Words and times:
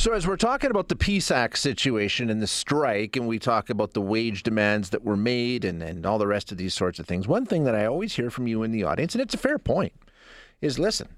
So, 0.00 0.14
as 0.14 0.26
we're 0.26 0.38
talking 0.38 0.70
about 0.70 0.88
the 0.88 0.96
PSAC 0.96 1.58
situation 1.58 2.30
and 2.30 2.40
the 2.40 2.46
strike, 2.46 3.16
and 3.16 3.28
we 3.28 3.38
talk 3.38 3.68
about 3.68 3.92
the 3.92 4.00
wage 4.00 4.42
demands 4.42 4.88
that 4.88 5.04
were 5.04 5.14
made 5.14 5.62
and, 5.62 5.82
and 5.82 6.06
all 6.06 6.16
the 6.16 6.26
rest 6.26 6.50
of 6.50 6.56
these 6.56 6.72
sorts 6.72 6.98
of 6.98 7.06
things, 7.06 7.28
one 7.28 7.44
thing 7.44 7.64
that 7.64 7.74
I 7.74 7.84
always 7.84 8.14
hear 8.14 8.30
from 8.30 8.46
you 8.46 8.62
in 8.62 8.72
the 8.72 8.82
audience, 8.82 9.14
and 9.14 9.20
it's 9.20 9.34
a 9.34 9.36
fair 9.36 9.58
point, 9.58 9.92
is 10.62 10.78
listen, 10.78 11.08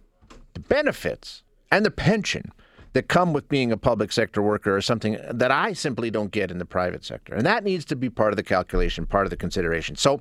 the 0.55 0.59
benefits 0.59 1.45
and 1.71 1.87
the 1.87 1.93
pension 1.93 2.51
that 2.93 3.07
come 3.07 3.33
with 3.33 3.49
being 3.49 3.71
a 3.71 3.77
public 3.77 4.11
sector 4.11 4.43
worker 4.43 4.79
are 4.79 4.83
something 4.83 5.17
that 5.31 5.53
I 5.53 5.75
simply 5.75 6.11
don't 6.11 6.33
get 6.33 6.51
in 6.51 6.59
the 6.59 6.67
private 6.67 7.05
sector. 7.05 7.37
And 7.37 7.47
that 7.47 7.63
needs 7.63 7.85
to 7.85 7.95
be 7.95 8.11
part 8.11 8.33
of 8.33 8.37
the 8.37 8.43
calculation, 8.43 9.07
part 9.07 9.27
of 9.27 9.31
the 9.31 9.37
consideration. 9.37 9.95
So, 9.95 10.21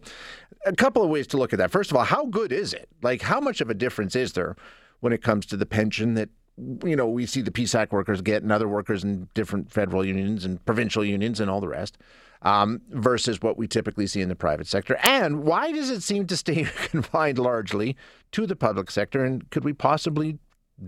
a 0.68 0.76
couple 0.76 1.02
of 1.02 1.10
ways 1.10 1.26
to 1.26 1.38
look 1.38 1.52
at 1.52 1.58
that. 1.58 1.72
First 1.72 1.90
of 1.90 1.98
all, 1.98 2.04
how 2.04 2.28
good 2.28 2.52
is 2.52 2.76
it? 2.76 2.90
Like, 3.02 3.24
how 3.24 3.40
much 3.40 3.60
of 3.60 3.72
a 3.72 3.74
difference 3.74 4.16
is 4.16 4.34
there 4.34 4.56
when 5.00 5.14
it 5.14 5.24
comes 5.24 5.48
to 5.48 5.58
the 5.58 5.66
pension 5.66 6.14
that 6.14 6.30
you 6.58 6.96
know, 6.96 7.08
we 7.08 7.26
see 7.26 7.42
the 7.42 7.52
PSAC 7.52 7.92
workers 7.92 8.22
get 8.22 8.44
and 8.44 8.52
other 8.52 8.68
workers 8.68 9.04
in 9.04 9.30
different 9.34 9.72
federal 9.72 10.06
unions 10.06 10.46
and 10.46 10.64
provincial 10.66 11.04
unions 11.04 11.40
and 11.40 11.50
all 11.50 11.62
the 11.62 11.68
rest, 11.68 11.98
um, 12.42 12.82
versus 12.90 13.42
what 13.42 13.58
we 13.58 13.68
typically 13.68 14.08
see 14.08 14.22
in 14.22 14.30
the 14.30 14.36
private 14.36 14.68
sector. 14.68 14.98
And 15.04 15.44
why 15.44 15.72
does 15.72 15.90
it 15.90 16.02
seem 16.02 16.28
to 16.28 16.38
stay 16.38 16.64
confined 16.90 17.40
largely 17.40 17.96
to 18.34 18.46
the 18.46 18.56
public 18.56 18.92
sector? 18.92 19.24
And 19.24 19.50
could 19.50 19.64
we 19.64 19.74
possibly 19.74 20.40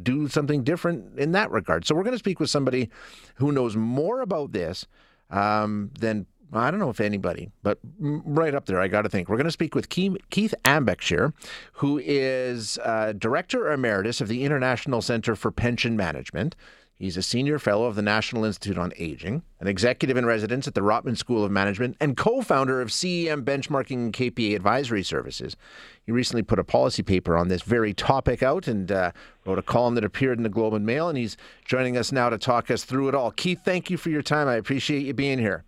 do 0.02 0.28
something 0.28 0.64
different 0.64 1.18
in 1.20 1.32
that 1.34 1.52
regard? 1.52 1.86
So 1.86 1.96
we're 1.96 2.04
going 2.04 2.14
to 2.14 2.20
speak 2.20 2.40
with 2.40 2.50
somebody 2.50 2.90
who 3.36 3.52
knows 3.52 3.76
more 3.76 4.22
about 4.22 4.52
this 4.52 4.86
um, 5.30 5.92
than 6.00 6.26
I 6.56 6.72
don't 6.72 6.80
know 6.80 6.90
if 6.90 7.00
anybody, 7.00 7.50
but 7.64 7.80
right 8.00 8.54
up 8.54 8.66
there, 8.66 8.80
I 8.80 8.88
got 8.88 9.04
to 9.04 9.10
think. 9.10 9.30
We're 9.30 9.38
going 9.38 9.46
to 9.46 9.52
speak 9.52 9.76
with 9.76 9.90
Keith 9.90 10.54
Ambachtsheer, 10.66 11.34
who 11.74 12.00
is 12.04 12.78
uh, 12.84 13.14
Director 13.14 13.72
Emeritus 13.72 14.22
of 14.22 14.28
the 14.28 14.44
International 14.44 15.02
Center 15.02 15.36
for 15.36 15.52
Pension 15.52 15.96
Management. 15.98 16.56
He's 16.96 17.18
a 17.18 17.22
senior 17.22 17.60
fellow 17.60 17.86
of 17.86 17.96
the 17.96 18.02
National 18.02 18.46
Institute 18.46 18.78
on 18.78 18.94
Aging, 18.98 19.42
an 19.60 19.68
executive 19.68 20.16
in 20.16 20.26
residence 20.26 20.68
at 20.68 20.76
the 20.76 20.82
Rotman 20.82 21.18
School 21.18 21.44
of 21.44 21.52
Management, 21.52 21.98
and 22.00 22.16
co 22.16 22.42
founder 22.42 22.82
of 22.82 22.90
CEM 22.90 23.44
Benchmarking 23.44 23.96
and 23.96 24.14
KPA 24.14 24.56
Advisory 24.56 25.04
Services. 25.04 25.58
He 26.06 26.12
recently 26.12 26.44
put 26.44 26.60
a 26.60 26.64
policy 26.64 27.04
paper 27.04 27.36
on 27.36 27.48
this 27.48 27.64
very 27.64 27.94
topic 27.94 28.44
out 28.44 28.68
and 28.68 28.92
uh, 28.92 29.12
wrote 29.46 29.60
a 29.60 29.64
column 29.64 29.96
that 29.96 30.06
appeared 30.06 30.38
in 30.38 30.44
the 30.44 30.50
Globe 30.50 30.76
and 30.76 30.86
Mail, 30.86 31.10
and 31.10 31.18
he's 31.18 31.36
joining 31.66 31.98
us 31.98 32.12
now 32.12 32.30
to 32.30 32.38
talk 32.38 32.70
us 32.70 32.86
through 32.86 33.10
it 33.10 33.16
all. 33.16 33.32
Keith, 33.32 33.62
thank 33.66 33.90
you 33.90 33.98
for 33.98 34.10
your 34.10 34.22
time. 34.22 34.48
I 34.48 34.56
appreciate 34.56 35.06
you 35.06 35.14
being 35.14 35.40
here. 35.40 35.66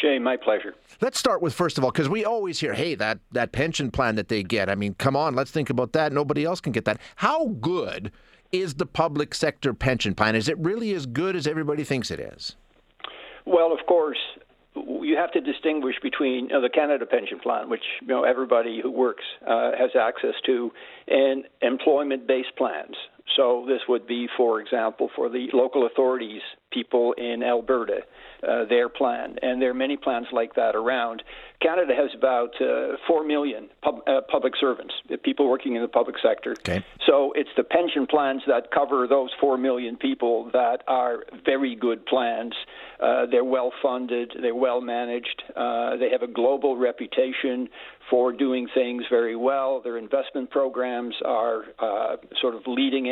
Shane, 0.00 0.22
my 0.22 0.36
pleasure. 0.36 0.74
Let's 1.00 1.18
start 1.18 1.42
with 1.42 1.54
first 1.54 1.78
of 1.78 1.84
all, 1.84 1.90
because 1.90 2.08
we 2.08 2.24
always 2.24 2.60
hear, 2.60 2.74
"Hey, 2.74 2.94
that 2.96 3.18
that 3.32 3.52
pension 3.52 3.90
plan 3.90 4.16
that 4.16 4.28
they 4.28 4.42
get." 4.42 4.68
I 4.68 4.74
mean, 4.74 4.94
come 4.94 5.16
on, 5.16 5.34
let's 5.34 5.50
think 5.50 5.70
about 5.70 5.92
that. 5.92 6.12
Nobody 6.12 6.44
else 6.44 6.60
can 6.60 6.72
get 6.72 6.84
that. 6.84 7.00
How 7.16 7.46
good 7.46 8.12
is 8.52 8.74
the 8.74 8.86
public 8.86 9.34
sector 9.34 9.74
pension 9.74 10.14
plan? 10.14 10.34
Is 10.34 10.48
it 10.48 10.58
really 10.58 10.94
as 10.94 11.06
good 11.06 11.36
as 11.36 11.46
everybody 11.46 11.84
thinks 11.84 12.10
it 12.10 12.20
is? 12.20 12.56
Well, 13.44 13.72
of 13.72 13.86
course, 13.86 14.18
you 14.74 15.16
have 15.16 15.32
to 15.32 15.40
distinguish 15.40 15.96
between 16.02 16.46
you 16.46 16.52
know, 16.52 16.60
the 16.60 16.68
Canada 16.68 17.06
Pension 17.06 17.38
Plan, 17.38 17.68
which 17.68 17.84
you 18.00 18.08
know 18.08 18.24
everybody 18.24 18.80
who 18.82 18.90
works 18.90 19.24
uh, 19.46 19.72
has 19.78 19.90
access 19.98 20.34
to, 20.46 20.70
and 21.08 21.44
employment-based 21.62 22.56
plans. 22.56 22.96
So 23.34 23.64
this 23.66 23.80
would 23.88 24.06
be, 24.06 24.28
for 24.36 24.60
example, 24.60 25.10
for 25.16 25.28
the 25.28 25.48
local 25.52 25.86
authorities, 25.86 26.42
people 26.70 27.12
in 27.14 27.42
Alberta, 27.42 28.02
uh, 28.46 28.64
their 28.66 28.88
plan, 28.88 29.36
and 29.42 29.60
there 29.60 29.70
are 29.70 29.74
many 29.74 29.96
plans 29.96 30.26
like 30.32 30.54
that 30.54 30.76
around. 30.76 31.22
Canada 31.60 31.94
has 31.96 32.10
about 32.14 32.50
uh, 32.60 32.96
four 33.06 33.24
million 33.24 33.68
pub, 33.82 34.00
uh, 34.06 34.20
public 34.30 34.52
servants, 34.60 34.94
people 35.24 35.48
working 35.48 35.74
in 35.74 35.82
the 35.82 35.88
public 35.88 36.16
sector. 36.22 36.52
Okay. 36.52 36.84
So 37.06 37.32
it's 37.34 37.50
the 37.56 37.64
pension 37.64 38.06
plans 38.06 38.42
that 38.46 38.70
cover 38.70 39.06
those 39.08 39.30
four 39.40 39.56
million 39.56 39.96
people 39.96 40.50
that 40.52 40.82
are 40.86 41.24
very 41.44 41.74
good 41.74 42.04
plans. 42.06 42.52
Uh, 43.00 43.26
they're 43.26 43.44
well 43.44 43.72
funded, 43.82 44.32
they're 44.40 44.54
well 44.54 44.80
managed, 44.80 45.42
uh, 45.56 45.96
they 45.96 46.10
have 46.10 46.22
a 46.22 46.26
global 46.26 46.76
reputation 46.76 47.68
for 48.10 48.32
doing 48.32 48.68
things 48.74 49.04
very 49.10 49.36
well. 49.36 49.80
Their 49.82 49.98
investment 49.98 50.50
programs 50.50 51.14
are 51.24 51.64
uh, 51.78 52.16
sort 52.40 52.54
of 52.54 52.62
leading 52.66 53.06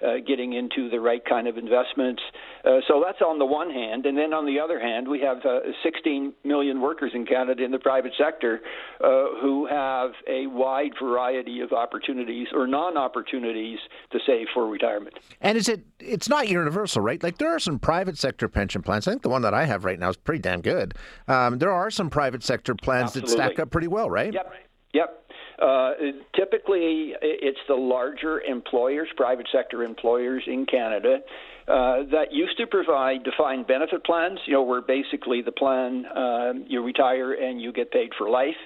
uh, 0.00 0.18
getting 0.26 0.52
into 0.52 0.88
the 0.88 1.00
right 1.00 1.24
kind 1.24 1.48
of 1.48 1.58
investments. 1.58 2.22
Uh, 2.64 2.78
so 2.86 3.02
that's 3.04 3.20
on 3.20 3.38
the 3.38 3.44
one 3.44 3.70
hand. 3.70 4.06
And 4.06 4.16
then 4.16 4.32
on 4.32 4.46
the 4.46 4.60
other 4.60 4.78
hand, 4.78 5.08
we 5.08 5.20
have 5.20 5.38
uh, 5.44 5.60
16 5.82 6.34
million 6.44 6.80
workers 6.80 7.12
in 7.14 7.26
Canada 7.26 7.64
in 7.64 7.70
the 7.70 7.78
private 7.78 8.12
sector 8.16 8.60
uh, 9.02 9.06
who 9.40 9.66
have 9.66 10.12
a 10.28 10.46
wide 10.46 10.92
variety 11.02 11.60
of 11.60 11.72
opportunities 11.72 12.48
or 12.54 12.66
non 12.66 12.96
opportunities 12.96 13.78
to 14.12 14.18
save 14.26 14.46
for 14.54 14.68
retirement. 14.68 15.18
And 15.40 15.58
is 15.58 15.68
it, 15.68 15.84
it's 15.98 16.28
not 16.28 16.48
universal, 16.48 17.02
right? 17.02 17.22
Like 17.22 17.38
there 17.38 17.54
are 17.54 17.58
some 17.58 17.78
private 17.78 18.18
sector 18.18 18.48
pension 18.48 18.82
plans. 18.82 19.08
I 19.08 19.12
think 19.12 19.22
the 19.22 19.28
one 19.28 19.42
that 19.42 19.54
I 19.54 19.64
have 19.64 19.84
right 19.84 19.98
now 19.98 20.10
is 20.10 20.16
pretty 20.16 20.40
damn 20.40 20.60
good. 20.60 20.94
Um, 21.26 21.58
there 21.58 21.72
are 21.72 21.90
some 21.90 22.08
private 22.08 22.44
sector 22.44 22.74
plans 22.74 23.16
Absolutely. 23.16 23.36
that 23.36 23.46
stack 23.52 23.58
up 23.58 23.70
pretty 23.70 23.88
well, 23.88 24.08
right? 24.08 24.32
Yep. 24.32 24.52
Yep. 24.94 25.27
Uh, 25.60 25.90
typically, 26.36 27.14
it's 27.20 27.58
the 27.66 27.74
larger 27.74 28.40
employers, 28.40 29.08
private 29.16 29.48
sector 29.50 29.82
employers 29.82 30.44
in 30.46 30.66
Canada, 30.66 31.18
uh, 31.66 32.04
that 32.10 32.32
used 32.32 32.56
to 32.58 32.66
provide 32.66 33.24
defined 33.24 33.66
benefit 33.66 34.04
plans. 34.04 34.38
You 34.46 34.54
know, 34.54 34.62
where 34.62 34.80
basically 34.80 35.42
the 35.42 35.52
plan 35.52 36.06
uh, 36.06 36.52
you 36.66 36.82
retire 36.82 37.32
and 37.32 37.60
you 37.60 37.72
get 37.72 37.90
paid 37.90 38.10
for 38.16 38.30
life. 38.30 38.56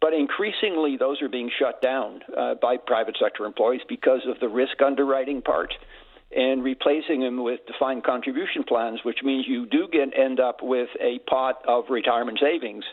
But 0.00 0.14
increasingly, 0.14 0.96
those 0.96 1.22
are 1.22 1.28
being 1.28 1.50
shut 1.60 1.80
down 1.80 2.22
uh, 2.36 2.54
by 2.60 2.76
private 2.76 3.16
sector 3.22 3.44
employees 3.44 3.82
because 3.88 4.20
of 4.26 4.40
the 4.40 4.48
risk 4.48 4.82
underwriting 4.84 5.42
part 5.42 5.72
and 6.34 6.64
replacing 6.64 7.20
them 7.20 7.42
with 7.42 7.60
defined 7.66 8.02
contribution 8.04 8.64
plans, 8.64 9.00
which 9.04 9.18
means 9.22 9.44
you 9.46 9.66
do 9.66 9.86
get 9.92 10.08
end 10.18 10.40
up 10.40 10.60
with 10.62 10.88
a 10.98 11.18
pot 11.30 11.62
of 11.68 11.84
retirement 11.90 12.38
savings 12.40 12.84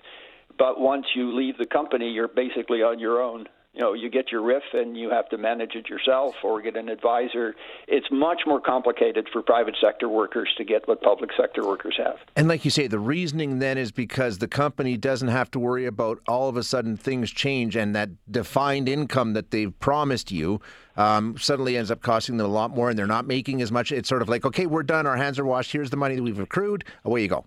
but 0.59 0.79
once 0.79 1.05
you 1.15 1.35
leave 1.35 1.57
the 1.57 1.65
company, 1.65 2.11
you're 2.11 2.27
basically 2.27 2.83
on 2.83 2.99
your 2.99 3.21
own. 3.21 3.47
You 3.73 3.81
know, 3.81 3.93
you 3.93 4.09
get 4.09 4.31
your 4.31 4.41
RRIF 4.41 4.61
and 4.73 4.97
you 4.97 5.11
have 5.11 5.29
to 5.29 5.37
manage 5.37 5.75
it 5.75 5.87
yourself 5.87 6.35
or 6.43 6.59
get 6.59 6.75
an 6.75 6.89
advisor. 6.89 7.55
It's 7.87 8.07
much 8.11 8.41
more 8.45 8.59
complicated 8.59 9.29
for 9.31 9.43
private 9.43 9.75
sector 9.79 10.09
workers 10.09 10.49
to 10.57 10.65
get 10.65 10.87
what 10.87 11.01
public 11.01 11.29
sector 11.39 11.65
workers 11.65 11.95
have. 11.97 12.17
And 12.35 12.47
like 12.47 12.65
you 12.65 12.71
say, 12.71 12.87
the 12.87 12.99
reasoning 12.99 13.59
then 13.59 13.77
is 13.77 13.91
because 13.91 14.39
the 14.39 14.47
company 14.47 14.97
doesn't 14.97 15.27
have 15.27 15.51
to 15.51 15.59
worry 15.59 15.85
about 15.85 16.19
all 16.27 16.49
of 16.49 16.57
a 16.57 16.63
sudden 16.63 16.97
things 16.97 17.29
change 17.29 17.75
and 17.75 17.95
that 17.95 18.09
defined 18.29 18.89
income 18.89 19.33
that 19.33 19.51
they've 19.51 19.79
promised 19.79 20.31
you 20.31 20.59
um, 20.97 21.37
suddenly 21.37 21.77
ends 21.77 21.91
up 21.91 22.01
costing 22.01 22.37
them 22.37 22.47
a 22.47 22.49
lot 22.49 22.71
more 22.71 22.89
and 22.89 22.97
they're 22.97 23.07
not 23.07 23.27
making 23.27 23.61
as 23.61 23.71
much. 23.71 23.91
It's 23.91 24.09
sort 24.09 24.23
of 24.23 24.29
like, 24.29 24.45
okay, 24.45 24.65
we're 24.65 24.83
done. 24.83 25.05
Our 25.05 25.15
hands 25.15 25.37
are 25.37 25.45
washed. 25.45 25.71
Here's 25.71 25.91
the 25.91 25.97
money 25.97 26.15
that 26.15 26.23
we've 26.23 26.39
accrued. 26.39 26.85
Away 27.05 27.21
you 27.21 27.27
go. 27.27 27.45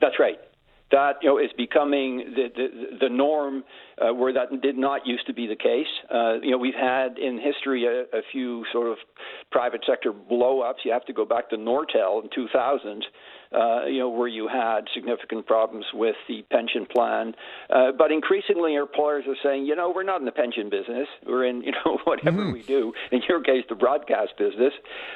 That's 0.00 0.20
right 0.20 0.38
that 0.90 1.16
you 1.22 1.28
know 1.28 1.38
is 1.38 1.50
becoming 1.56 2.34
the 2.34 2.48
the, 2.54 2.98
the 3.00 3.08
norm 3.08 3.64
uh, 4.00 4.12
where 4.12 4.32
that 4.32 4.60
did 4.62 4.76
not 4.76 5.06
used 5.06 5.26
to 5.26 5.32
be 5.32 5.46
the 5.46 5.56
case. 5.56 5.86
Uh, 6.12 6.34
you 6.42 6.50
know, 6.50 6.58
we've 6.58 6.74
had 6.74 7.18
in 7.18 7.40
history 7.40 7.84
a, 7.86 8.02
a 8.16 8.22
few 8.32 8.64
sort 8.72 8.88
of 8.88 8.98
private 9.50 9.82
sector 9.86 10.12
blow-ups. 10.12 10.80
You 10.84 10.92
have 10.92 11.04
to 11.06 11.12
go 11.12 11.24
back 11.24 11.48
to 11.50 11.56
Nortel 11.56 12.22
in 12.22 12.28
2000, 12.34 13.06
uh, 13.52 13.86
you 13.86 13.98
know, 13.98 14.10
where 14.10 14.28
you 14.28 14.48
had 14.48 14.82
significant 14.94 15.46
problems 15.46 15.86
with 15.94 16.16
the 16.28 16.42
pension 16.50 16.86
plan. 16.86 17.34
Uh, 17.70 17.92
but 17.96 18.12
increasingly, 18.12 18.74
employers 18.74 19.24
are 19.26 19.36
saying, 19.42 19.64
you 19.64 19.74
know, 19.74 19.92
we're 19.94 20.02
not 20.02 20.20
in 20.20 20.26
the 20.26 20.32
pension 20.32 20.68
business. 20.68 21.08
We're 21.26 21.46
in, 21.46 21.62
you 21.62 21.72
know, 21.72 21.98
whatever 22.04 22.42
mm-hmm. 22.42 22.52
we 22.52 22.62
do. 22.62 22.92
In 23.12 23.22
your 23.28 23.42
case, 23.42 23.64
the 23.68 23.74
broadcast 23.74 24.32
business, 24.38 24.72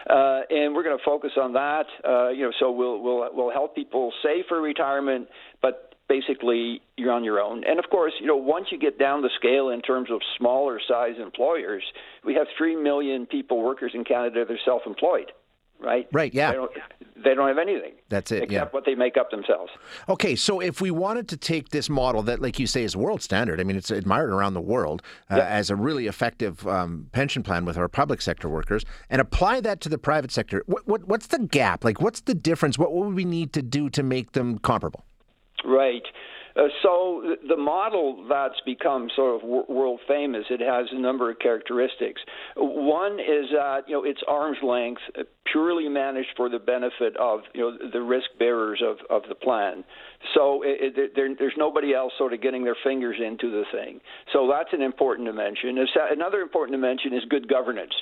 uh, 0.09 0.41
and 0.49 0.75
we're 0.75 0.85
going 0.85 0.97
to 0.97 1.05
focus 1.05 1.33
on 1.41 1.53
that. 1.53 1.87
Uh, 2.03 2.31
you 2.31 2.45
know, 2.45 2.53
so 2.59 2.71
we'll 2.71 3.01
we'll 3.03 3.29
we'll 3.33 3.51
help 3.51 3.75
people 3.75 4.12
save 4.23 4.45
for 4.49 4.61
retirement, 4.61 5.29
but 5.61 5.91
basically 6.10 6.82
you're 6.97 7.12
on 7.12 7.22
your 7.22 7.41
own. 7.41 7.62
And 7.65 7.78
of 7.78 7.88
course, 7.88 8.12
you 8.21 8.26
know, 8.26 8.37
once 8.37 8.66
you 8.72 8.78
get 8.78 8.98
down 8.98 9.22
the 9.22 9.31
scale 9.37 9.71
in 9.71 9.81
terms 9.81 10.10
of 10.10 10.21
smaller 10.37 10.81
size 10.87 11.15
employers, 11.22 11.84
we 12.26 12.34
have 12.34 12.48
3 12.59 12.75
million 12.76 13.26
people 13.26 13.62
workers 13.62 13.93
in 13.94 14.03
Canada 14.03 14.44
that 14.44 14.53
are 14.53 14.59
self-employed, 14.65 15.31
right? 15.78 16.09
Right, 16.12 16.34
yeah. 16.34 16.50
They 16.50 16.56
don't, 16.56 16.70
they 17.25 17.34
don't 17.34 17.47
have 17.47 17.59
anything. 17.59 17.93
That's 18.08 18.32
it, 18.32 18.43
except 18.43 18.52
yeah. 18.52 18.64
what 18.73 18.85
they 18.85 18.96
make 18.96 19.17
up 19.17 19.31
themselves. 19.31 19.70
Okay, 20.08 20.35
so 20.35 20.58
if 20.58 20.81
we 20.81 20.90
wanted 20.90 21.29
to 21.29 21.37
take 21.37 21.69
this 21.69 21.88
model 21.88 22.23
that, 22.25 22.43
like 22.43 22.58
you 22.58 22.67
say, 22.67 22.82
is 22.82 22.96
world 22.96 23.23
standard, 23.23 23.61
I 23.61 23.62
mean, 23.62 23.76
it's 23.76 23.93
admired 23.93 24.31
around 24.31 24.55
the 24.55 24.61
world 24.61 25.02
uh, 25.31 25.35
as 25.35 25.70
a 25.70 25.76
really 25.76 26.08
effective 26.08 26.67
um, 26.67 27.06
pension 27.12 27.44
plan 27.44 27.64
with 27.64 27.79
our 27.79 27.87
public 27.87 28.20
sector 28.20 28.49
workers, 28.49 28.85
and 29.11 29.20
apply 29.20 29.61
that 29.61 29.81
to 29.82 29.88
the 29.88 29.99
private 29.99 30.32
sector, 30.32 30.64
what, 30.67 30.88
what, 30.88 31.06
what's 31.06 31.29
the 31.29 31.38
gap? 31.38 31.85
Like, 31.85 32.00
what's 32.00 32.23
the 32.23 32.35
difference? 32.35 32.79
What 32.81 32.93
would 32.93 33.14
we 33.14 33.25
need 33.25 33.52
to 33.52 33.62
do 33.62 33.88
to 33.90 34.02
make 34.02 34.32
them 34.32 34.58
comparable? 34.58 35.05
Right. 35.65 36.03
Uh, 36.57 36.62
so 36.83 37.37
the 37.49 37.57
model 37.57 38.27
that's 38.29 38.61
become 38.67 39.09
sort 39.15 39.41
of 39.41 39.49
world 39.49 40.01
famous, 40.09 40.45
it 40.51 40.61
has 40.61 40.87
a 40.91 40.99
number 40.99 41.31
of 41.31 41.39
characteristics. 41.39 42.21
One 42.57 43.15
is 43.21 43.51
that 43.53 43.83
you 43.87 43.95
know 43.95 44.05
it's 44.05 44.21
arm's 44.27 44.59
length, 44.62 45.01
uh, 45.19 45.23
purely 45.53 45.89
managed 45.89 46.31
for 46.37 46.49
the 46.49 46.59
benefit 46.59 47.17
of 47.19 47.41
you 47.55 47.61
know 47.61 47.91
the 47.93 48.03
risk 48.03 48.27
bearers 48.39 48.83
of, 48.85 48.97
of 49.11 49.29
the 49.29 49.35
plan. 49.35 49.85
So 50.35 50.62
it, 50.65 50.99
it, 50.99 51.12
there, 51.15 51.29
there's 51.39 51.55
nobody 51.57 51.95
else 51.95 52.12
sort 52.19 52.33
of 52.33 52.43
getting 52.43 52.65
their 52.65 52.77
fingers 52.83 53.17
into 53.25 53.51
the 53.51 53.65
thing. 53.73 54.01
So 54.33 54.51
that's 54.51 54.73
an 54.73 54.83
important 54.83 55.29
dimension. 55.29 55.79
Another 56.11 56.41
important 56.41 56.77
dimension 56.77 57.15
is 57.15 57.23
good 57.31 57.49
governance, 57.49 57.93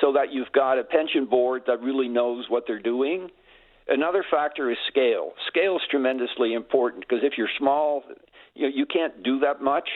so 0.00 0.12
that 0.12 0.30
you've 0.30 0.52
got 0.52 0.78
a 0.78 0.84
pension 0.84 1.24
board 1.26 1.62
that 1.66 1.80
really 1.80 2.08
knows 2.08 2.46
what 2.50 2.64
they're 2.66 2.82
doing 2.82 3.30
Another 3.88 4.24
factor 4.30 4.70
is 4.70 4.78
scale. 4.88 5.32
Scale 5.48 5.76
is 5.76 5.82
tremendously 5.90 6.54
important 6.54 7.04
because 7.06 7.22
if 7.22 7.34
you're 7.36 7.50
small, 7.58 8.02
you, 8.54 8.68
you 8.68 8.86
can't 8.86 9.22
do 9.22 9.40
that 9.40 9.62
much. 9.62 9.88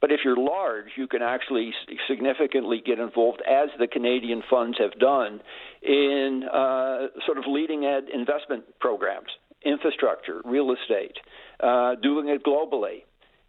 But 0.00 0.12
if 0.12 0.20
you're 0.24 0.36
large, 0.36 0.88
you 0.96 1.06
can 1.06 1.22
actually 1.22 1.72
significantly 2.06 2.82
get 2.84 2.98
involved, 2.98 3.42
as 3.48 3.70
the 3.78 3.86
Canadian 3.86 4.42
funds 4.48 4.76
have 4.78 4.98
done, 4.98 5.40
in 5.82 6.44
uh, 6.52 7.06
sort 7.24 7.38
of 7.38 7.44
leading 7.48 7.84
edge 7.84 8.04
investment 8.12 8.64
programs, 8.78 9.28
infrastructure, 9.64 10.42
real 10.44 10.72
estate, 10.72 11.16
uh, 11.60 11.94
doing 12.02 12.28
it 12.28 12.44
globally. 12.44 13.04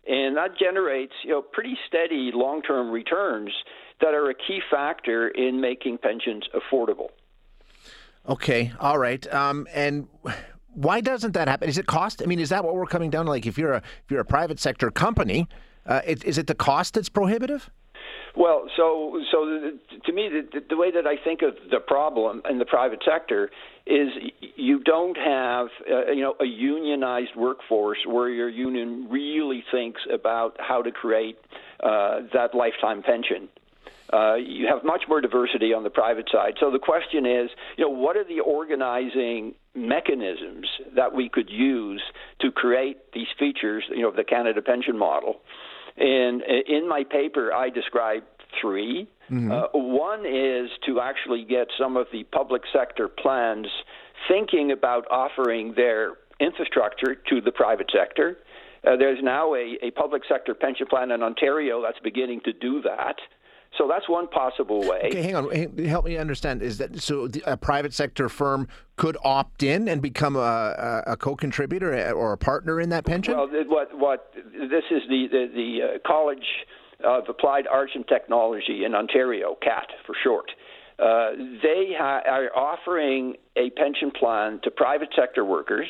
And 0.08 0.38
that 0.38 0.58
generates 0.58 1.12
you 1.24 1.32
know, 1.32 1.42
pretty 1.42 1.78
steady 1.88 2.32
long 2.34 2.62
term 2.62 2.92
returns 2.92 3.52
that 4.00 4.14
are 4.14 4.30
a 4.30 4.34
key 4.34 4.62
factor 4.72 5.28
in 5.28 5.60
making 5.60 5.98
pensions 5.98 6.46
affordable. 6.56 7.10
Okay, 8.28 8.74
all 8.80 8.98
right. 8.98 9.26
Um, 9.34 9.68
and 9.74 10.08
why 10.74 11.02
doesn't 11.02 11.34
that 11.34 11.48
happen? 11.48 11.70
Is 11.70 11.78
it 11.78 11.86
cost? 11.86 12.22
I 12.22 12.26
mean, 12.26 12.40
is 12.40 12.50
that 12.50 12.64
what 12.64 12.76
we're 12.76 12.86
coming 12.86 13.10
down 13.10 13.26
to? 13.26 13.32
Like, 13.32 13.46
if 13.46 13.58
you're 13.58 13.74
a 13.74 13.78
if 13.78 14.12
you're 14.12 14.20
a 14.20 14.26
private 14.26 14.60
sector 14.60 14.92
company, 14.92 15.48
uh, 15.86 16.02
it, 16.06 16.24
is 16.26 16.38
it 16.38 16.48
the 16.48 16.56
cost 16.56 16.96
that's 16.96 17.10
prohibitive? 17.10 17.70
Well, 18.36 18.70
so 18.78 19.20
so 19.32 19.72
to 20.06 20.14
me, 20.14 20.30
the, 20.30 20.62
the 20.70 20.78
way 20.78 20.92
that 20.92 21.08
I 21.08 21.16
think 21.24 21.42
of 21.42 21.56
the 21.72 21.80
problem 21.80 22.44
in 22.48 22.60
the 22.60 22.66
private 22.66 23.02
sector 23.04 23.50
is 23.88 24.10
you 24.56 24.80
don't 24.84 25.18
have 25.18 25.68
uh, 25.90 26.12
you 26.12 26.22
know 26.22 26.36
a 26.40 26.46
unionized 26.46 27.36
workforce 27.36 28.00
where 28.06 28.30
your 28.30 28.50
union 28.50 29.08
really 29.10 29.64
thinks 29.72 30.02
about 30.14 30.56
how 30.60 30.84
to 30.84 30.92
create 30.92 31.40
uh, 31.82 32.20
that 32.34 32.54
lifetime 32.54 33.02
pension. 33.02 33.50
Uh, 34.12 34.36
you 34.36 34.68
have 34.68 34.84
much 34.84 35.04
more 35.10 35.20
diversity 35.20 35.74
on 35.74 35.84
the 35.84 35.90
private 35.90 36.30
side. 36.32 36.54
So 36.60 36.72
the 36.72 36.80
question 36.80 37.26
is, 37.26 37.50
you 37.78 37.84
know, 37.84 37.90
what 37.90 38.16
are 38.16 38.24
the 38.24 38.40
organizing 38.40 39.54
mechanisms 39.76 40.68
that 40.96 41.14
we 41.14 41.30
could 41.30 41.50
use 41.50 42.02
to 42.42 42.52
create 42.52 43.12
these 43.14 43.28
features, 43.38 43.84
you 43.90 44.02
know, 44.02 44.10
of 44.10 44.16
the 44.16 44.24
Canada 44.24 44.62
pension 44.62 44.98
model? 44.98 45.42
And 45.98 46.42
in 46.68 46.88
my 46.88 47.04
paper, 47.04 47.54
I 47.54 47.70
describe 47.70 48.24
3 48.62 49.08
mm-hmm. 49.30 49.52
uh, 49.52 49.64
one 49.74 50.26
is 50.26 50.70
to 50.86 51.02
actually 51.02 51.44
get 51.44 51.68
some 51.78 51.98
of 51.98 52.08
the 52.14 52.24
public 52.26 52.62
sector 52.72 53.08
plans 53.08 53.68
thinking 54.30 54.72
about 54.72 55.06
offering 55.12 55.74
their 55.76 56.14
infrastructure 56.40 57.16
to 57.30 57.42
the 57.42 57.52
private 57.52 57.90
sector. 57.92 58.38
Uh, 58.86 58.96
there's 58.96 59.20
now 59.22 59.54
a, 59.54 59.78
a 59.82 59.92
public 59.92 60.22
sector 60.30 60.54
pension 60.54 60.88
plan 60.88 61.12
in 61.12 61.24
Ontario 61.24 61.82
that's 61.82 62.00
beginning 62.04 62.42
to 62.46 62.54
do 62.54 62.82
that. 62.82 63.16
So 63.78 63.88
that's 63.88 64.10
one 64.10 64.28
possible 64.28 64.82
way. 64.82 65.02
Okay, 65.06 65.22
hang 65.22 65.36
on. 65.36 65.78
Help 65.86 66.06
me 66.06 66.18
understand. 66.18 66.62
Is 66.64 66.80
that 66.80 67.00
so? 67.00 67.30
A 67.46 67.56
private 67.56 67.94
sector 67.94 68.28
firm 68.28 68.68
could 68.96 69.18
opt 69.24 69.62
in 69.62 69.88
and 69.88 70.02
become 70.02 70.36
a, 70.36 70.40
a, 70.40 71.12
a 71.12 71.18
co-contributor 71.18 72.12
or 72.14 72.34
a 72.34 72.38
partner 72.38 72.82
in 72.82 72.90
that 72.90 73.06
pension? 73.06 73.36
Well, 73.36 73.48
what 73.68 73.98
what 73.98 74.34
this 74.34 74.84
is 74.90 75.04
the 75.08 75.28
the, 75.32 75.48
the 75.54 75.80
uh, 75.84 75.98
College 76.08 76.46
of 77.04 77.26
Applied 77.30 77.68
Arts 77.68 77.92
and 77.94 78.08
Technology 78.08 78.84
in 78.84 78.96
Ontario, 78.96 79.56
CAAT 79.62 79.92
for 80.06 80.16
short. 80.24 80.50
Uh, 81.00 81.32
they 81.62 81.94
ha- 81.96 82.24
are 82.26 82.50
offering 82.56 83.36
a 83.56 83.70
pension 83.72 84.12
plan 84.12 84.60
to 84.64 84.72
private 84.72 85.10
sector 85.16 85.46
workers 85.46 85.88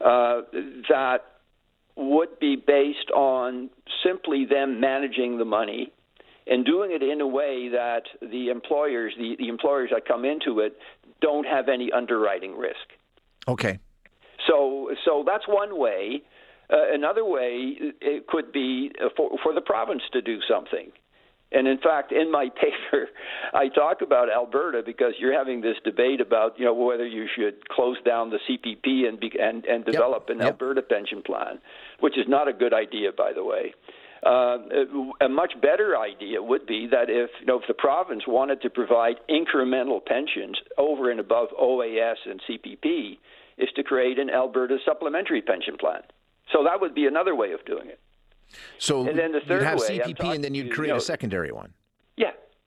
uh, 0.00 0.40
that 0.88 1.18
would 1.96 2.40
be 2.40 2.56
based 2.56 3.10
on 3.14 3.68
simply 4.04 4.46
them 4.46 4.80
managing 4.80 5.36
the 5.36 5.44
money 5.44 5.92
and 6.46 6.64
doing 6.64 6.90
it 6.92 7.02
in 7.02 7.20
a 7.20 7.26
way 7.26 7.68
that 7.70 8.02
the 8.20 8.48
employers, 8.50 9.14
the, 9.16 9.36
the 9.38 9.48
employers 9.48 9.90
that 9.92 10.06
come 10.06 10.24
into 10.24 10.60
it, 10.60 10.76
don't 11.20 11.46
have 11.46 11.68
any 11.68 11.90
underwriting 11.90 12.56
risk. 12.56 12.76
Okay. 13.48 13.78
So, 14.46 14.90
so 15.04 15.24
that's 15.26 15.44
one 15.48 15.78
way. 15.78 16.22
Uh, 16.70 16.92
another 16.92 17.24
way 17.24 17.74
it 18.00 18.26
could 18.26 18.52
be 18.52 18.90
for, 19.16 19.30
for 19.42 19.54
the 19.54 19.60
province 19.60 20.02
to 20.12 20.22
do 20.22 20.38
something. 20.48 20.92
And 21.52 21.68
in 21.68 21.78
fact, 21.78 22.10
in 22.10 22.30
my 22.30 22.48
paper, 22.54 23.08
I 23.52 23.68
talk 23.68 24.02
about 24.02 24.30
Alberta 24.30 24.82
because 24.84 25.12
you're 25.18 25.36
having 25.36 25.60
this 25.60 25.76
debate 25.84 26.20
about 26.20 26.58
you 26.58 26.64
know 26.64 26.74
whether 26.74 27.06
you 27.06 27.26
should 27.34 27.68
close 27.68 27.96
down 28.04 28.30
the 28.30 28.38
CPP 28.48 29.08
and 29.08 29.20
be, 29.20 29.30
and, 29.40 29.64
and 29.64 29.84
develop 29.84 30.24
yep. 30.28 30.36
an 30.36 30.42
yep. 30.42 30.52
Alberta 30.52 30.82
pension 30.82 31.22
plan, 31.22 31.60
which 32.00 32.18
is 32.18 32.26
not 32.28 32.48
a 32.48 32.52
good 32.52 32.74
idea, 32.74 33.12
by 33.16 33.32
the 33.32 33.44
way. 33.44 33.72
Uh, 34.24 34.58
a 35.20 35.28
much 35.28 35.52
better 35.60 35.98
idea 35.98 36.42
would 36.42 36.66
be 36.66 36.86
that 36.90 37.10
if 37.10 37.30
you 37.40 37.46
know 37.46 37.58
if 37.60 37.66
the 37.68 37.74
province 37.74 38.22
wanted 38.26 38.62
to 38.62 38.70
provide 38.70 39.16
incremental 39.28 40.04
pensions 40.04 40.56
over 40.78 41.10
and 41.10 41.20
above 41.20 41.48
OAS 41.60 42.16
and 42.24 42.40
CPP, 42.48 43.18
is 43.58 43.68
to 43.76 43.82
create 43.82 44.18
an 44.18 44.30
Alberta 44.30 44.78
supplementary 44.84 45.42
pension 45.42 45.76
plan. 45.76 46.00
So 46.52 46.64
that 46.64 46.80
would 46.80 46.94
be 46.94 47.06
another 47.06 47.34
way 47.34 47.52
of 47.52 47.64
doing 47.64 47.88
it. 47.88 48.00
So 48.78 49.06
and 49.06 49.18
then 49.18 49.32
the 49.32 49.40
third 49.40 49.60
you'd 49.60 49.64
have 49.64 49.80
way, 49.80 49.98
CPP, 49.98 50.34
and 50.34 50.44
then 50.44 50.54
you'd 50.54 50.72
create 50.72 50.88
you 50.88 50.94
know, 50.94 50.98
a 50.98 51.02
secondary 51.02 51.52
one. 51.52 51.72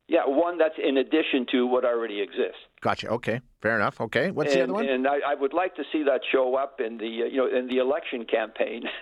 Yeah, 0.08 0.22
one 0.26 0.58
that's 0.58 0.76
in 0.82 0.98
addition 0.98 1.46
to 1.52 1.68
what 1.68 1.84
already 1.84 2.22
exists. 2.22 2.62
Gotcha. 2.80 3.10
Okay, 3.10 3.42
fair 3.62 3.76
enough. 3.76 4.00
Okay, 4.00 4.32
what's 4.32 4.54
and, 4.54 4.60
the 4.60 4.64
other 4.64 4.74
one? 4.74 4.88
And 4.88 5.06
I, 5.06 5.18
I, 5.32 5.36
would 5.36 5.54
like 5.54 5.76
to 5.76 5.84
see 5.92 6.04
that 6.04 6.22
show 6.32 6.56
up 6.56 6.80
in 6.80 6.98
the 6.98 7.24
uh, 7.24 7.26
you 7.26 7.38
know 7.38 7.48
in 7.48 7.68
the 7.68 7.80
election 7.80 8.24
campaign 8.24 8.84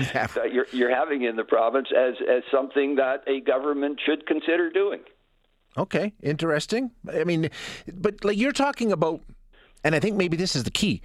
yeah. 0.00 0.26
that 0.28 0.52
you're 0.54 0.66
you're 0.72 0.94
having 0.94 1.24
in 1.24 1.36
the 1.36 1.44
province 1.44 1.88
as 1.94 2.14
as 2.26 2.42
something 2.50 2.94
that 2.96 3.22
a 3.26 3.40
government 3.40 4.00
should 4.04 4.26
consider 4.26 4.70
doing. 4.70 5.00
Okay, 5.76 6.14
interesting. 6.22 6.90
I 7.12 7.24
mean, 7.24 7.50
but 7.92 8.24
like 8.24 8.38
you're 8.38 8.52
talking 8.52 8.92
about, 8.92 9.20
and 9.84 9.94
I 9.94 10.00
think 10.00 10.16
maybe 10.16 10.38
this 10.38 10.56
is 10.56 10.64
the 10.64 10.70
key. 10.70 11.02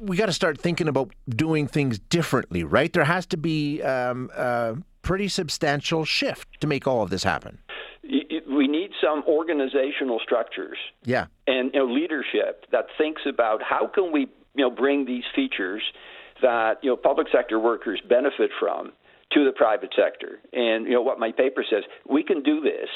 We 0.00 0.16
got 0.16 0.26
to 0.26 0.32
start 0.32 0.58
thinking 0.58 0.88
about 0.88 1.14
doing 1.28 1.68
things 1.68 1.98
differently, 1.98 2.64
right? 2.64 2.92
There 2.92 3.04
has 3.04 3.26
to 3.26 3.36
be 3.36 3.82
um, 3.82 4.30
a 4.34 4.76
pretty 5.02 5.28
substantial 5.28 6.04
shift 6.04 6.60
to 6.62 6.66
make 6.66 6.86
all 6.86 7.02
of 7.02 7.10
this 7.10 7.22
happen 7.22 7.58
need 8.88 8.96
some 9.02 9.22
organizational 9.26 10.20
structures 10.22 10.78
yeah. 11.04 11.26
and 11.46 11.70
you 11.74 11.80
know, 11.80 11.92
leadership 11.92 12.64
that 12.72 12.86
thinks 12.96 13.22
about 13.28 13.62
how 13.62 13.86
can 13.86 14.12
we 14.12 14.20
you 14.54 14.64
know, 14.64 14.70
bring 14.70 15.04
these 15.04 15.24
features 15.34 15.82
that 16.42 16.78
you 16.82 16.90
know, 16.90 16.96
public 16.96 17.28
sector 17.32 17.58
workers 17.58 18.00
benefit 18.08 18.50
from 18.58 18.92
to 19.32 19.44
the 19.44 19.52
private 19.52 19.90
sector. 19.96 20.38
And 20.52 20.86
you 20.86 20.92
know 20.92 21.02
what 21.02 21.18
my 21.18 21.32
paper 21.32 21.64
says, 21.68 21.84
we 22.08 22.22
can 22.22 22.42
do 22.42 22.60
this, 22.60 22.88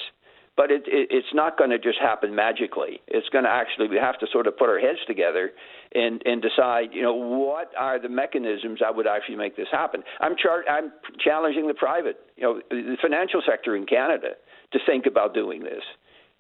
but 0.57 0.71
it, 0.71 0.83
it, 0.87 1.09
it's 1.11 1.35
not 1.35 1.59
going 1.59 1.71
to 1.71 1.79
just 1.79 1.99
happen 1.99 2.35
magically. 2.35 3.01
It's 3.07 3.29
going 3.29 3.45
to 3.45 3.51
actually 3.51 3.89
we 3.89 3.97
have 3.97 4.19
to 4.21 4.27
sort 4.33 4.47
of 4.47 4.57
put 4.57 4.69
our 4.69 4.79
heads 4.79 5.01
together 5.07 5.51
and 5.95 6.23
and 6.25 6.41
decide, 6.41 6.91
you 6.93 7.03
know, 7.03 7.15
what 7.15 7.73
are 7.79 8.01
the 8.01 8.09
mechanisms 8.09 8.79
that 8.81 8.97
would 8.97 9.07
actually 9.07 9.37
make 9.37 9.57
this 9.57 9.69
happen. 9.71 10.03
I'm 10.21 10.37
char- 10.37 10.69
I'm 10.69 10.93
challenging 11.23 11.67
the 11.69 11.75
private, 11.75 12.21
you 12.37 12.45
know, 12.45 12.61
the 12.71 12.97
financial 13.03 13.43
sector 13.47 13.77
in 13.77 13.85
Canada 13.87 14.31
to 14.73 14.79
think 14.87 15.07
about 15.07 15.35
doing 15.35 15.63
this. 15.63 15.83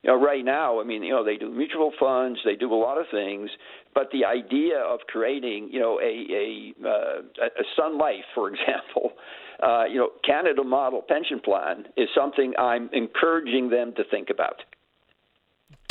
You 0.02 0.10
know, 0.10 0.20
right 0.20 0.44
now, 0.44 0.80
I 0.80 0.84
mean, 0.84 1.04
you 1.04 1.12
know, 1.12 1.24
they 1.24 1.36
do 1.36 1.48
mutual 1.48 1.92
funds, 1.98 2.40
they 2.44 2.56
do 2.56 2.72
a 2.72 2.74
lot 2.74 2.98
of 2.98 3.06
things, 3.12 3.50
but 3.94 4.08
the 4.12 4.24
idea 4.24 4.78
of 4.78 5.00
creating, 5.06 5.68
you 5.70 5.78
know, 5.78 6.00
a 6.00 6.26
a, 6.32 6.74
uh, 6.84 7.44
a 7.44 7.64
Sun 7.76 7.98
Life, 7.98 8.24
for 8.34 8.48
example, 8.52 9.12
uh, 9.62 9.84
you 9.84 9.98
know, 9.98 10.10
Canada 10.24 10.64
model 10.64 11.02
pension 11.06 11.38
plan 11.38 11.84
is 11.96 12.08
something 12.16 12.52
I'm 12.58 12.90
encouraging 12.92 13.70
them 13.70 13.92
to 13.96 14.02
think 14.10 14.28
about 14.28 14.56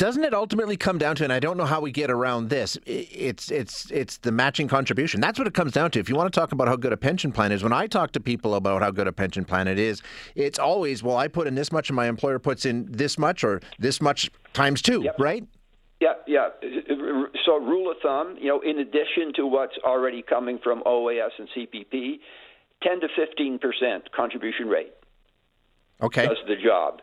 doesn't 0.02 0.24
it 0.24 0.34
ultimately 0.34 0.76
come 0.76 0.98
down 0.98 1.14
to 1.14 1.22
and 1.22 1.32
I 1.32 1.38
don't 1.38 1.56
know 1.56 1.64
how 1.64 1.80
we 1.80 1.92
get 1.92 2.10
around 2.10 2.48
this 2.48 2.76
it's 2.86 3.52
it's 3.52 3.88
it's 3.92 4.16
the 4.18 4.32
matching 4.32 4.66
contribution 4.66 5.20
that's 5.20 5.38
what 5.38 5.46
it 5.46 5.54
comes 5.54 5.70
down 5.70 5.92
to 5.92 6.00
if 6.00 6.08
you 6.08 6.16
want 6.16 6.32
to 6.32 6.40
talk 6.40 6.50
about 6.50 6.66
how 6.66 6.74
good 6.74 6.92
a 6.92 6.96
pension 6.96 7.30
plan 7.30 7.52
is 7.52 7.62
when 7.62 7.72
I 7.72 7.86
talk 7.86 8.10
to 8.12 8.20
people 8.20 8.56
about 8.56 8.82
how 8.82 8.90
good 8.90 9.06
a 9.06 9.12
pension 9.12 9.44
plan 9.44 9.68
it 9.68 9.78
is 9.78 10.02
it's 10.34 10.58
always 10.58 11.04
well 11.04 11.16
I 11.16 11.28
put 11.28 11.46
in 11.46 11.54
this 11.54 11.70
much 11.70 11.88
and 11.88 11.94
my 11.94 12.08
employer 12.08 12.40
puts 12.40 12.66
in 12.66 12.90
this 12.90 13.16
much 13.16 13.44
or 13.44 13.60
this 13.78 14.00
much 14.00 14.28
times 14.52 14.82
2 14.82 15.02
yep. 15.02 15.20
right 15.20 15.46
yeah, 16.00 16.14
yeah. 16.26 16.48
So, 17.44 17.58
rule 17.58 17.88
of 17.88 17.96
thumb, 18.02 18.36
you 18.40 18.48
know, 18.48 18.60
in 18.60 18.80
addition 18.80 19.32
to 19.36 19.46
what's 19.46 19.76
already 19.84 20.20
coming 20.20 20.58
from 20.58 20.82
OAS 20.82 21.30
and 21.38 21.48
CPP, 21.56 22.18
10 22.82 23.00
to 23.02 23.08
15 23.14 23.60
percent 23.60 24.10
contribution 24.10 24.66
rate. 24.66 24.94
Okay. 26.02 26.26
Does 26.26 26.38
the 26.48 26.56
job. 26.56 27.02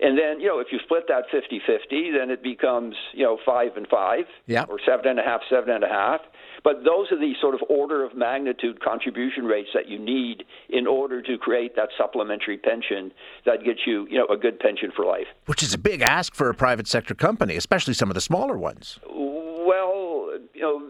And 0.00 0.16
then, 0.16 0.40
you 0.40 0.46
know, 0.46 0.60
if 0.60 0.68
you 0.72 0.78
split 0.82 1.04
that 1.08 1.24
50 1.30 1.60
50, 1.66 2.12
then 2.18 2.30
it 2.30 2.42
becomes, 2.42 2.94
you 3.12 3.22
know, 3.22 3.38
five 3.44 3.76
and 3.76 3.86
five, 3.86 4.24
yeah. 4.46 4.64
or 4.68 4.78
seven 4.86 5.06
and 5.06 5.18
a 5.18 5.22
half, 5.22 5.42
seven 5.50 5.74
and 5.74 5.84
a 5.84 5.88
half. 5.88 6.20
But 6.64 6.84
those 6.84 7.12
are 7.12 7.18
the 7.18 7.34
sort 7.40 7.54
of 7.54 7.60
order 7.68 8.04
of 8.04 8.16
magnitude 8.16 8.82
contribution 8.82 9.44
rates 9.44 9.70
that 9.74 9.88
you 9.88 9.98
need 9.98 10.44
in 10.68 10.86
order 10.86 11.20
to 11.22 11.36
create 11.38 11.76
that 11.76 11.90
supplementary 11.98 12.56
pension 12.56 13.12
that 13.44 13.64
gets 13.64 13.80
you, 13.86 14.06
you 14.10 14.18
know, 14.18 14.26
a 14.26 14.36
good 14.38 14.58
pension 14.58 14.90
for 14.94 15.04
life. 15.04 15.26
Which 15.46 15.62
is 15.62 15.74
a 15.74 15.78
big 15.78 16.00
ask 16.00 16.34
for 16.34 16.48
a 16.48 16.54
private 16.54 16.86
sector 16.86 17.14
company, 17.14 17.56
especially 17.56 17.94
some 17.94 18.10
of 18.10 18.14
the 18.14 18.20
smaller 18.20 18.56
ones. 18.56 18.98
Well, 19.06 20.30
you 20.54 20.62
know, 20.62 20.82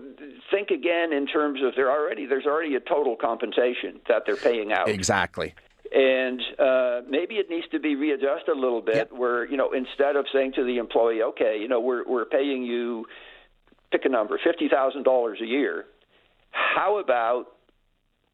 think 0.51 0.71
again 0.71 1.13
in 1.13 1.27
terms 1.27 1.61
of 1.65 1.75
there 1.77 1.91
already 1.91 2.27
there's 2.27 2.47
already 2.47 2.75
a 2.75 2.81
total 2.81 3.17
compensation 3.17 4.01
that 4.09 4.23
they're 4.27 4.37
paying 4.37 4.73
out. 4.73 4.89
Exactly 4.89 5.55
and 5.93 6.41
uh, 6.59 7.01
maybe 7.09 7.37
it 7.37 7.51
needs 7.51 7.67
to 7.73 7.81
be 7.81 7.97
readjusted 7.97 8.57
a 8.57 8.59
little 8.59 8.83
bit. 8.83 8.97
Yep. 8.97 9.13
Where 9.13 9.45
you 9.49 9.57
know 9.57 9.73
instead 9.73 10.17
of 10.17 10.27
saying 10.33 10.53
to 10.57 10.65
the 10.65 10.79
employee, 10.79 11.23
okay, 11.23 11.59
you 11.61 11.69
know 11.69 11.81
we're 11.81 12.05
we're 12.07 12.27
paying 12.27 12.63
you 12.63 13.07
pick 13.91 14.05
a 14.05 14.09
number, 14.09 14.39
$50,000 14.39 15.41
a 15.41 15.45
year, 15.45 15.87
how 16.51 16.99
about 16.99 17.47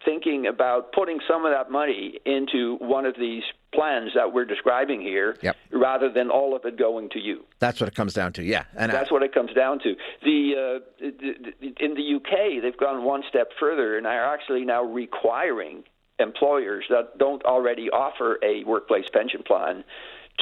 thinking 0.05 0.47
about 0.47 0.93
putting 0.93 1.19
some 1.29 1.45
of 1.45 1.53
that 1.53 1.71
money 1.71 2.19
into 2.27 2.77
one 2.81 3.07
of 3.07 3.15
these 3.19 3.43
plans 3.75 4.13
that 4.15 4.33
we're 4.33 4.45
describing 4.45 5.01
here 5.01 5.37
yep. 5.43 5.57
rather 5.73 6.13
than 6.13 6.31
all 6.31 6.55
of 6.55 6.65
it 6.65 6.79
going 6.79 7.09
to 7.11 7.19
you. 7.19 7.45
That's 7.59 7.81
what 7.81 7.89
it 7.89 7.95
comes 7.95 8.15
down 8.15 8.33
to, 8.35 8.45
yeah. 8.45 8.65
And 8.77 8.93
That's 8.93 9.11
I, 9.11 9.15
what 9.15 9.23
it 9.23 9.35
comes 9.35 9.53
down 9.55 9.81
to. 9.81 9.95
The, 10.23 10.55
uh, 10.55 10.85
the, 11.01 11.75
in 11.81 11.95
the 11.95 12.17
UK, 12.17 12.63
they've 12.63 12.77
gone 12.77 13.05
one 13.05 13.23
step 13.29 13.49
further 13.59 13.97
and 13.97 14.07
are 14.07 14.35
actually 14.35 14.65
now 14.65 14.83
requiring 14.83 15.83
employers 16.19 16.85
that 16.89 17.19
don't 17.19 17.45
already 17.45 17.91
offer 17.91 18.39
a 18.43 18.65
workplace 18.65 19.07
pension 19.13 19.43
plan 19.43 19.85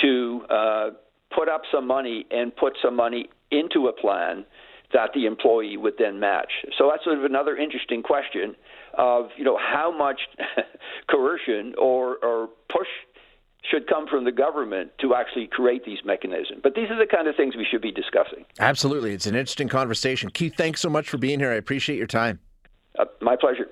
to 0.03 0.43
uh, 0.51 0.91
put 1.35 1.49
up 1.49 1.63
some 1.73 1.87
money 1.87 2.27
and 2.31 2.55
put 2.55 2.77
some 2.83 2.97
money 2.97 3.29
into 3.51 3.87
a 3.87 3.93
plan 3.93 4.45
that 4.93 5.11
the 5.15 5.27
employee 5.27 5.77
would 5.77 5.95
then 5.99 6.21
match. 6.21 6.51
So 6.79 6.89
that's 6.91 7.05
sort 7.05 7.19
of 7.19 7.25
another 7.25 7.57
interesting 7.57 8.03
question 8.03 8.55
of 8.97 9.31
you 9.37 9.45
know 9.45 9.59
how 9.59 9.97
much 9.97 10.21
coercion 11.11 11.75
or, 11.79 12.17
or 12.25 12.49
push 12.71 12.87
should 13.69 13.89
come 13.89 14.07
from 14.07 14.25
the 14.25 14.33
government 14.33 14.91
to 15.01 15.15
actually 15.15 15.47
create 15.47 15.85
these 15.85 15.99
mechanisms. 16.05 16.61
But 16.63 16.75
these 16.75 16.91
are 16.91 16.99
the 16.99 17.07
kind 17.07 17.27
of 17.29 17.35
things 17.35 17.57
we 17.57 17.67
should 17.69 17.81
be 17.81 17.91
discussing. 17.91 18.45
Absolutely. 18.59 19.15
It's 19.15 19.27
an 19.27 19.35
interesting 19.35 19.69
conversation. 19.69 20.31
Keith, 20.31 20.55
thanks 20.55 20.81
so 20.81 20.91
much 20.91 21.09
for 21.09 21.17
being 21.17 21.41
here. 21.41 21.51
I 21.51 21.55
appreciate 21.55 21.97
your 21.97 22.07
time. 22.07 22.41
Uh, 22.99 23.07
my 23.23 23.37
pleasure. 23.37 23.69